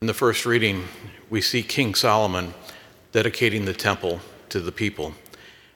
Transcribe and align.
In 0.00 0.06
the 0.06 0.14
first 0.14 0.46
reading, 0.46 0.84
we 1.28 1.40
see 1.40 1.60
King 1.60 1.92
Solomon 1.92 2.54
dedicating 3.10 3.64
the 3.64 3.74
temple 3.74 4.20
to 4.48 4.60
the 4.60 4.70
people. 4.70 5.12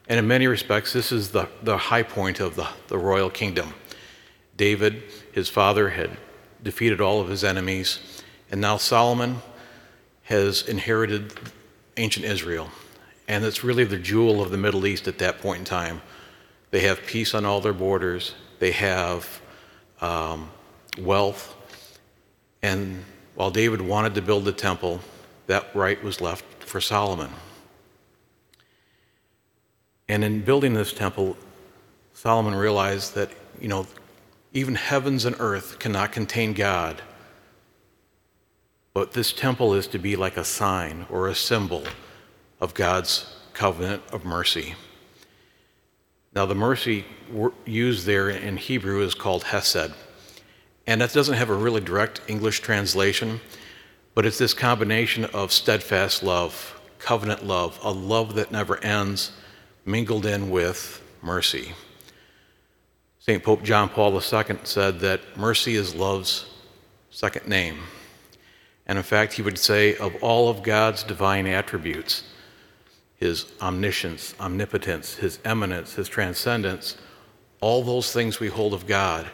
And 0.09 0.17
in 0.17 0.29
many 0.29 0.47
respects, 0.47 0.93
this 0.93 1.11
is 1.11 1.33
the, 1.33 1.49
the 1.61 1.77
high 1.77 2.05
point 2.05 2.39
of 2.39 2.55
the, 2.55 2.69
the 2.87 2.99
royal 2.99 3.31
kingdom. 3.31 3.75
David, 4.57 5.03
his 5.33 5.49
father, 5.49 5.89
had 5.89 6.19
defeated 6.63 7.01
all 7.01 7.21
of 7.21 7.27
his 7.27 7.43
enemies, 7.43 8.23
and 8.49 8.61
now 8.61 8.77
Solomon 8.77 9.39
has 10.23 10.69
inherited 10.69 11.33
ancient 11.97 12.25
Israel. 12.25 12.71
And 13.27 13.45
it's 13.45 13.65
really 13.65 13.85
the 13.85 13.99
jewel 13.99 14.41
of 14.41 14.53
the 14.53 14.57
Middle 14.57 14.87
East 14.87 15.09
at 15.09 15.19
that 15.19 15.41
point 15.41 15.59
in 15.59 15.65
time. 15.65 16.01
They 16.71 16.83
have 16.83 17.05
peace 17.07 17.35
on 17.35 17.45
all 17.45 17.61
their 17.61 17.73
borders, 17.73 18.37
they 18.61 18.71
have 18.71 19.41
um, 20.01 20.49
wealth. 20.97 21.57
And 22.63 23.05
while 23.35 23.51
David 23.51 23.81
wanted 23.81 24.15
to 24.15 24.23
build 24.23 24.45
the 24.45 24.53
temple, 24.53 25.01
that 25.47 25.75
right 25.75 26.03
was 26.03 26.21
left 26.21 26.45
for 26.65 26.81
Solomon. 26.81 27.31
And 30.09 30.25
in 30.25 30.43
building 30.43 30.75
this 30.75 30.93
temple, 30.93 31.37
Solomon 32.13 32.55
realized 32.55 33.15
that, 33.15 33.31
you 33.61 33.69
know, 33.69 33.87
even 34.53 34.75
heavens 34.75 35.25
and 35.25 35.35
earth 35.39 35.79
cannot 35.79 36.13
contain 36.13 36.53
God. 36.53 37.01
But 38.95 39.13
this 39.13 39.33
temple 39.33 39.73
is 39.75 39.87
to 39.89 39.99
be 39.99 40.17
like 40.17 40.37
a 40.37 40.45
sign 40.45 41.07
or 41.09 41.29
a 41.29 41.35
symbol 41.35 41.85
of 42.61 42.75
God's 42.75 43.35
covenant 43.55 44.03
of 44.13 44.25
mercy. 44.25 44.75
Now, 46.35 46.47
the 46.47 46.55
mercy 46.55 47.05
used 47.65 48.07
there 48.07 48.31
in 48.31 48.57
Hebrew 48.57 49.03
is 49.03 49.15
called 49.15 49.45
hesed. 49.45 49.93
And 50.87 51.01
that 51.01 51.13
doesn't 51.13 51.35
have 51.35 51.51
a 51.51 51.55
really 51.55 51.81
direct 51.81 52.21
English 52.27 52.61
translation, 52.61 53.41
but 54.15 54.27
it's 54.27 54.39
this 54.39 54.55
combination 54.55 55.25
of 55.27 55.53
steadfast 55.53 56.23
love, 56.23 56.81
covenant 56.99 57.47
love, 57.47 57.79
a 57.83 57.91
love 57.91 58.35
that 58.35 58.51
never 58.51 58.83
ends, 58.83 59.33
mingled 59.85 60.27
in 60.27 60.51
with 60.51 61.03
mercy. 61.23 61.73
St. 63.21 63.43
Pope 63.43 63.63
John 63.63 63.89
Paul 63.89 64.13
II 64.15 64.57
said 64.65 64.99
that 65.01 65.37
mercy 65.37 65.77
is 65.77 65.95
love's 65.95 66.47
second 67.11 67.47
name. 67.47 67.79
And 68.87 68.99
in 68.99 69.05
fact, 69.05 69.35
he 69.35 69.43
would 69.43 69.59
say 69.59 69.97
of 69.97 70.17
all 70.23 70.49
of 70.49 70.65
God's 70.65 71.05
divine 71.05 71.47
attributes, 71.47 72.25
his 73.17 73.53
omniscience, 73.61 74.35
omnipotence, 74.41 75.15
his 75.15 75.39
eminence, 75.45 75.95
his 75.95 76.09
transcendence, 76.09 76.97
all 77.61 77.85
those 77.85 78.13
things 78.13 78.41
we 78.41 78.49
hold 78.49 78.75
of 78.75 78.89
God, 78.89 79.31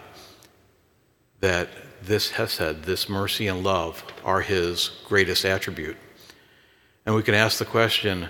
that 1.40 1.68
this 2.02 2.30
Hesed, 2.30 2.84
this 2.84 3.08
mercy 3.08 3.46
and 3.46 3.64
love, 3.64 4.04
are 4.24 4.40
his 4.40 4.90
greatest 5.06 5.44
attribute. 5.44 5.96
And 7.06 7.14
we 7.14 7.22
can 7.22 7.34
ask 7.34 7.58
the 7.58 7.64
question 7.64 8.28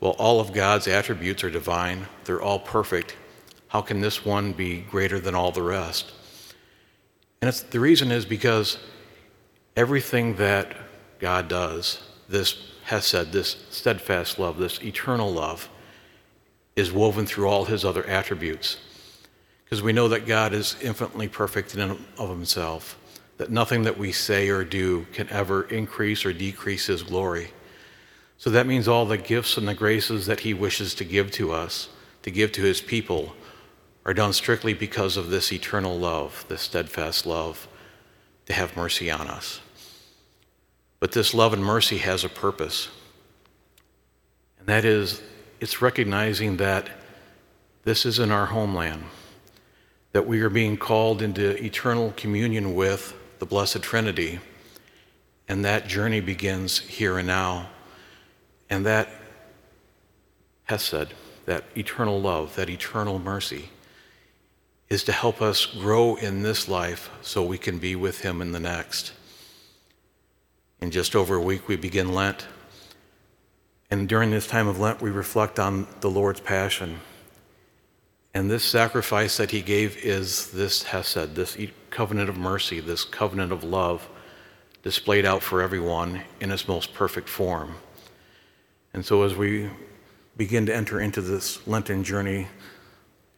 well, 0.00 0.12
all 0.12 0.38
of 0.38 0.52
God's 0.52 0.86
attributes 0.86 1.42
are 1.42 1.50
divine, 1.50 2.06
they're 2.24 2.40
all 2.40 2.60
perfect. 2.60 3.16
How 3.68 3.80
can 3.80 4.00
this 4.00 4.24
one 4.24 4.52
be 4.52 4.80
greater 4.80 5.18
than 5.18 5.34
all 5.34 5.50
the 5.50 5.62
rest? 5.62 6.12
And 7.42 7.52
the 7.70 7.80
reason 7.80 8.10
is 8.12 8.24
because 8.24 8.78
everything 9.76 10.36
that 10.36 10.76
God 11.18 11.48
does, 11.48 12.00
this 12.28 12.72
Hesed, 12.84 13.32
this 13.32 13.56
steadfast 13.70 14.38
love, 14.38 14.58
this 14.58 14.80
eternal 14.82 15.30
love, 15.30 15.68
is 16.76 16.92
woven 16.92 17.26
through 17.26 17.48
all 17.48 17.64
his 17.64 17.84
other 17.84 18.06
attributes. 18.06 18.78
Because 19.68 19.82
we 19.82 19.92
know 19.92 20.08
that 20.08 20.26
God 20.26 20.54
is 20.54 20.76
infinitely 20.80 21.28
perfect 21.28 21.74
in 21.74 21.80
and 21.80 22.04
of 22.16 22.30
himself, 22.30 22.98
that 23.36 23.50
nothing 23.50 23.82
that 23.82 23.98
we 23.98 24.12
say 24.12 24.48
or 24.48 24.64
do 24.64 25.06
can 25.12 25.28
ever 25.28 25.64
increase 25.64 26.24
or 26.24 26.32
decrease 26.32 26.86
his 26.86 27.02
glory. 27.02 27.50
So 28.38 28.48
that 28.50 28.66
means 28.66 28.88
all 28.88 29.04
the 29.04 29.18
gifts 29.18 29.58
and 29.58 29.68
the 29.68 29.74
graces 29.74 30.26
that 30.26 30.40
he 30.40 30.54
wishes 30.54 30.94
to 30.94 31.04
give 31.04 31.30
to 31.32 31.52
us, 31.52 31.90
to 32.22 32.30
give 32.30 32.52
to 32.52 32.62
his 32.62 32.80
people, 32.80 33.34
are 34.06 34.14
done 34.14 34.32
strictly 34.32 34.72
because 34.72 35.18
of 35.18 35.28
this 35.28 35.52
eternal 35.52 35.98
love, 35.98 36.46
this 36.48 36.62
steadfast 36.62 37.26
love, 37.26 37.68
to 38.46 38.54
have 38.54 38.74
mercy 38.74 39.10
on 39.10 39.26
us. 39.28 39.60
But 40.98 41.12
this 41.12 41.34
love 41.34 41.52
and 41.52 41.62
mercy 41.62 41.98
has 41.98 42.24
a 42.24 42.28
purpose, 42.30 42.88
and 44.58 44.66
that 44.66 44.86
is 44.86 45.20
it's 45.60 45.82
recognizing 45.82 46.56
that 46.56 46.88
this 47.84 48.06
is 48.06 48.18
in 48.18 48.30
our 48.30 48.46
homeland, 48.46 49.04
that 50.12 50.26
we 50.26 50.40
are 50.40 50.50
being 50.50 50.76
called 50.76 51.22
into 51.22 51.62
eternal 51.62 52.12
communion 52.16 52.74
with 52.74 53.14
the 53.38 53.46
Blessed 53.46 53.82
Trinity, 53.82 54.40
and 55.48 55.64
that 55.64 55.86
journey 55.86 56.20
begins 56.20 56.78
here 56.78 57.18
and 57.18 57.26
now 57.26 57.68
and 58.70 58.84
that 58.86 59.08
Hesed, 60.64 61.14
that 61.46 61.64
eternal 61.76 62.20
love, 62.20 62.56
that 62.56 62.68
eternal 62.68 63.18
mercy, 63.18 63.70
is 64.88 65.04
to 65.04 65.12
help 65.12 65.40
us 65.40 65.66
grow 65.66 66.16
in 66.16 66.42
this 66.42 66.68
life 66.68 67.10
so 67.22 67.42
we 67.42 67.58
can 67.58 67.78
be 67.78 67.96
with 67.96 68.20
Him 68.20 68.42
in 68.42 68.52
the 68.52 68.60
next. 68.60 69.12
In 70.80 70.90
just 70.90 71.16
over 71.16 71.34
a 71.34 71.42
week, 71.42 71.68
we 71.68 71.76
begin 71.76 72.14
Lent. 72.14 72.46
And 73.90 74.08
during 74.08 74.30
this 74.30 74.46
time 74.46 74.68
of 74.68 74.78
Lent, 74.78 75.00
we 75.00 75.10
reflect 75.10 75.58
on 75.58 75.86
the 76.00 76.10
Lord's 76.10 76.40
Passion. 76.40 77.00
And 78.34 78.50
this 78.50 78.64
sacrifice 78.64 79.36
that 79.38 79.50
He 79.50 79.62
gave 79.62 79.96
is 80.04 80.50
this 80.52 80.84
Hesed, 80.84 81.34
this 81.34 81.56
covenant 81.90 82.28
of 82.28 82.36
mercy, 82.36 82.80
this 82.80 83.04
covenant 83.04 83.52
of 83.52 83.64
love 83.64 84.08
displayed 84.82 85.24
out 85.24 85.42
for 85.42 85.60
everyone 85.62 86.22
in 86.40 86.50
its 86.50 86.68
most 86.68 86.94
perfect 86.94 87.28
form. 87.28 87.74
And 88.94 89.04
so 89.04 89.22
as 89.22 89.34
we 89.34 89.70
begin 90.36 90.66
to 90.66 90.74
enter 90.74 91.00
into 91.00 91.20
this 91.20 91.66
Lenten 91.66 92.04
journey, 92.04 92.46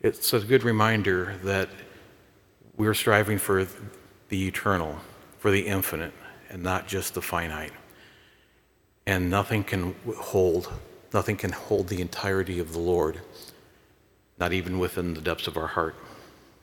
it's 0.00 0.32
a 0.32 0.40
good 0.40 0.64
reminder 0.64 1.36
that 1.44 1.68
we're 2.76 2.94
striving 2.94 3.38
for 3.38 3.66
the 4.28 4.46
eternal, 4.46 4.98
for 5.38 5.50
the 5.50 5.66
infinite, 5.66 6.12
and 6.48 6.62
not 6.62 6.86
just 6.86 7.14
the 7.14 7.22
finite. 7.22 7.72
And 9.06 9.28
nothing 9.28 9.64
can 9.64 9.94
hold, 10.16 10.72
nothing 11.12 11.36
can 11.36 11.52
hold 11.52 11.88
the 11.88 12.00
entirety 12.00 12.58
of 12.58 12.72
the 12.72 12.78
Lord, 12.78 13.20
not 14.40 14.52
even 14.52 14.78
within 14.78 15.14
the 15.14 15.20
depths 15.20 15.46
of 15.46 15.56
our 15.56 15.68
heart. 15.68 15.94